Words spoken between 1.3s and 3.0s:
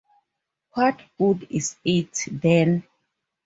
is it, then?